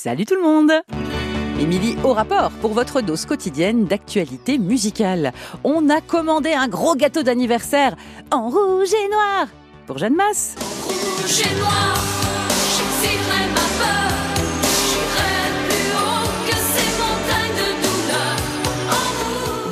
Salut 0.00 0.26
tout 0.26 0.36
le 0.36 0.42
monde 0.42 0.70
Émilie 1.58 1.96
au 2.04 2.12
rapport 2.12 2.52
pour 2.60 2.72
votre 2.72 3.00
dose 3.00 3.26
quotidienne 3.26 3.86
d'actualité 3.86 4.56
musicale. 4.56 5.32
On 5.64 5.90
a 5.90 6.00
commandé 6.00 6.52
un 6.52 6.68
gros 6.68 6.94
gâteau 6.94 7.24
d'anniversaire 7.24 7.96
en 8.30 8.48
rouge 8.48 8.92
et 8.92 9.08
noir 9.08 9.48
pour 9.88 9.98
Jeanne 9.98 10.14
Masse. 10.14 10.54
Rouge 10.84 11.40
et 11.40 11.58
noir, 11.58 11.96
j'exilerai 12.76 13.48
ma 13.48 13.56
peur. 13.56 14.27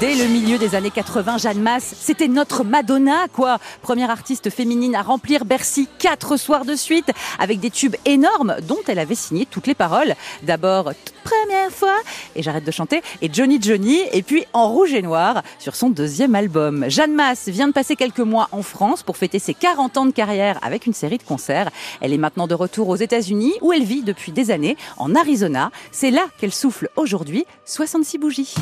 Dès 0.00 0.14
le 0.14 0.24
milieu 0.28 0.56
des 0.56 0.74
années 0.74 0.90
80, 0.90 1.36
Jeanne 1.36 1.60
Masse, 1.60 1.94
c'était 2.00 2.26
notre 2.26 2.64
Madonna, 2.64 3.26
quoi. 3.34 3.58
Première 3.82 4.08
artiste 4.08 4.48
féminine 4.48 4.94
à 4.94 5.02
remplir 5.02 5.44
Bercy 5.44 5.88
quatre 5.98 6.38
soirs 6.38 6.64
de 6.64 6.74
suite, 6.74 7.10
avec 7.38 7.60
des 7.60 7.68
tubes 7.68 7.96
énormes 8.06 8.56
dont 8.66 8.78
elle 8.88 8.98
avait 8.98 9.14
signé 9.14 9.44
toutes 9.44 9.66
les 9.66 9.74
paroles. 9.74 10.14
D'abord, 10.42 10.92
première 11.22 11.70
fois, 11.70 11.96
et 12.34 12.42
j'arrête 12.42 12.64
de 12.64 12.70
chanter, 12.70 13.02
et 13.20 13.28
Johnny 13.30 13.60
Johnny, 13.60 13.98
et 14.14 14.22
puis 14.22 14.46
en 14.54 14.70
rouge 14.70 14.94
et 14.94 15.02
noir 15.02 15.42
sur 15.58 15.76
son 15.76 15.90
deuxième 15.90 16.34
album. 16.34 16.86
Jeanne 16.88 17.12
Masse 17.12 17.48
vient 17.48 17.68
de 17.68 17.74
passer 17.74 17.94
quelques 17.94 18.20
mois 18.20 18.48
en 18.52 18.62
France 18.62 19.02
pour 19.02 19.18
fêter 19.18 19.38
ses 19.38 19.52
40 19.52 19.98
ans 19.98 20.06
de 20.06 20.12
carrière 20.12 20.58
avec 20.62 20.86
une 20.86 20.94
série 20.94 21.18
de 21.18 21.24
concerts. 21.24 21.68
Elle 22.00 22.14
est 22.14 22.18
maintenant 22.18 22.46
de 22.46 22.54
retour 22.54 22.88
aux 22.88 22.96
États-Unis, 22.96 23.52
où 23.60 23.74
elle 23.74 23.84
vit 23.84 24.00
depuis 24.00 24.32
des 24.32 24.50
années, 24.50 24.78
en 24.96 25.14
Arizona. 25.14 25.70
C'est 25.92 26.10
là 26.10 26.24
qu'elle 26.38 26.54
souffle 26.54 26.88
aujourd'hui 26.96 27.44
66 27.66 28.16
bougies. 28.16 28.54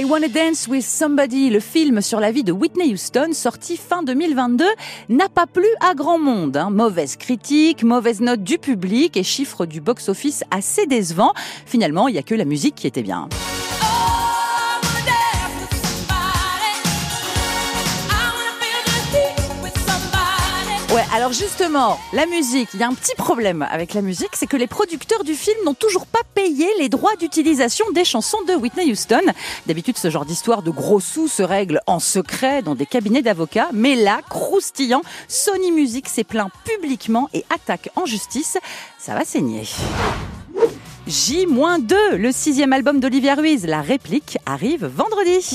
I 0.00 0.04
Wanna 0.04 0.28
Dance 0.28 0.68
with 0.68 0.84
Somebody, 0.84 1.50
le 1.50 1.58
film 1.58 2.00
sur 2.02 2.20
la 2.20 2.30
vie 2.30 2.44
de 2.44 2.52
Whitney 2.52 2.92
Houston, 2.92 3.30
sorti 3.32 3.76
fin 3.76 4.04
2022, 4.04 4.64
n'a 5.08 5.28
pas 5.28 5.46
plu 5.48 5.66
à 5.80 5.94
grand 5.94 6.20
monde. 6.20 6.56
hein. 6.56 6.70
Mauvaise 6.70 7.16
critique, 7.16 7.82
mauvaise 7.82 8.20
note 8.20 8.44
du 8.44 8.58
public 8.58 9.16
et 9.16 9.24
chiffres 9.24 9.66
du 9.66 9.80
box-office 9.80 10.44
assez 10.52 10.86
décevants. 10.86 11.32
Finalement, 11.66 12.06
il 12.06 12.12
n'y 12.12 12.18
a 12.18 12.22
que 12.22 12.36
la 12.36 12.44
musique 12.44 12.76
qui 12.76 12.86
était 12.86 13.02
bien. 13.02 13.28
Alors 21.14 21.32
justement, 21.32 21.98
la 22.12 22.26
musique, 22.26 22.70
il 22.74 22.80
y 22.80 22.82
a 22.82 22.88
un 22.88 22.94
petit 22.94 23.14
problème 23.16 23.66
avec 23.70 23.94
la 23.94 24.02
musique, 24.02 24.30
c'est 24.32 24.46
que 24.46 24.56
les 24.56 24.66
producteurs 24.66 25.22
du 25.22 25.34
film 25.34 25.56
n'ont 25.64 25.74
toujours 25.74 26.06
pas 26.06 26.20
payé 26.34 26.66
les 26.78 26.88
droits 26.88 27.14
d'utilisation 27.16 27.84
des 27.92 28.04
chansons 28.04 28.38
de 28.48 28.54
Whitney 28.54 28.90
Houston. 28.90 29.20
D'habitude, 29.66 29.96
ce 29.96 30.10
genre 30.10 30.24
d'histoire 30.24 30.62
de 30.62 30.70
gros 30.70 31.00
sous 31.00 31.28
se 31.28 31.42
règle 31.42 31.80
en 31.86 32.00
secret 32.00 32.62
dans 32.62 32.74
des 32.74 32.86
cabinets 32.86 33.22
d'avocats, 33.22 33.68
mais 33.72 33.94
là, 33.94 34.20
croustillant, 34.28 35.02
Sony 35.28 35.70
Music 35.70 36.08
s'est 36.08 36.24
plaint 36.24 36.50
publiquement 36.64 37.28
et 37.32 37.44
attaque 37.54 37.90
en 37.94 38.04
justice. 38.04 38.58
Ça 38.98 39.14
va 39.14 39.24
saigner. 39.24 39.64
J-2, 41.06 42.16
le 42.16 42.32
sixième 42.32 42.72
album 42.72 42.98
d'Olivia 43.00 43.34
Ruiz, 43.34 43.66
La 43.66 43.82
réplique, 43.82 44.38
arrive 44.46 44.86
vendredi. 44.86 45.54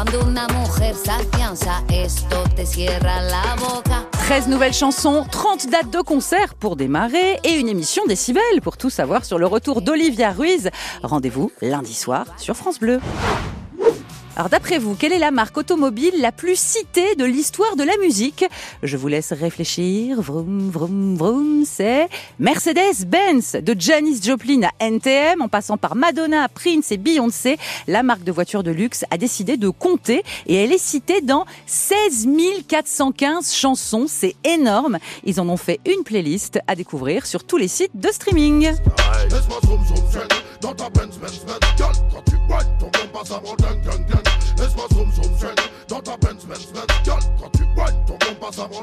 Cuando 0.00 0.24
una 0.24 0.46
mujer 0.46 0.94
se 0.94 1.10
afianza, 1.10 1.82
esto 1.92 2.44
te 2.54 2.64
cierra 2.64 3.20
la 3.20 3.56
boca. 3.56 4.06
13 4.28 4.46
nouvelles 4.46 4.78
chansons, 4.78 5.26
30 5.28 5.70
dates 5.70 5.90
de 5.90 6.00
concert 6.02 6.54
pour 6.54 6.76
démarrer 6.76 7.40
et 7.42 7.54
une 7.54 7.66
émission 7.68 8.06
décibel 8.06 8.60
pour 8.62 8.76
tout 8.76 8.90
savoir 8.90 9.24
sur 9.24 9.38
le 9.38 9.46
retour 9.48 9.82
d'Olivia 9.82 10.30
Ruiz. 10.30 10.70
Rendez-vous 11.02 11.50
lundi 11.62 11.94
soir 11.94 12.26
sur 12.36 12.54
France 12.54 12.78
Bleu. 12.78 13.00
Alors 14.38 14.50
d'après 14.50 14.78
vous, 14.78 14.94
quelle 14.94 15.12
est 15.12 15.18
la 15.18 15.32
marque 15.32 15.58
automobile 15.58 16.14
la 16.20 16.30
plus 16.30 16.56
citée 16.56 17.16
de 17.16 17.24
l'histoire 17.24 17.74
de 17.74 17.82
la 17.82 17.96
musique? 17.96 18.44
Je 18.84 18.96
vous 18.96 19.08
laisse 19.08 19.32
réfléchir. 19.32 20.22
Vroom, 20.22 20.70
vroom, 20.70 21.16
vroom, 21.16 21.64
c'est 21.66 22.08
Mercedes-Benz. 22.38 23.56
De 23.60 23.74
Janis 23.76 24.20
Joplin 24.22 24.60
à 24.62 24.70
NTM, 24.78 25.42
en 25.42 25.48
passant 25.48 25.76
par 25.76 25.96
Madonna, 25.96 26.48
Prince 26.48 26.92
et 26.92 26.98
Beyoncé, 26.98 27.58
la 27.88 28.04
marque 28.04 28.22
de 28.22 28.30
voitures 28.30 28.62
de 28.62 28.70
luxe 28.70 29.04
a 29.10 29.18
décidé 29.18 29.56
de 29.56 29.70
compter 29.70 30.22
et 30.46 30.54
elle 30.54 30.72
est 30.72 30.78
citée 30.78 31.20
dans 31.20 31.44
16 31.66 32.28
415 32.68 33.52
chansons. 33.52 34.06
C'est 34.06 34.36
énorme. 34.44 34.98
Ils 35.24 35.40
en 35.40 35.48
ont 35.48 35.56
fait 35.56 35.80
une 35.84 36.04
playlist 36.04 36.60
à 36.68 36.76
découvrir 36.76 37.26
sur 37.26 37.42
tous 37.42 37.56
les 37.56 37.66
sites 37.66 37.96
de 37.96 38.08
streaming. 38.12 38.70
Benz 46.48 46.66
Girl, 47.04 47.20
quand 47.38 47.50
tu 47.50 47.62
whine, 47.76 47.94
ton 48.06 48.18
compas 48.26 48.52
ça 48.52 48.62
rend 48.62 48.82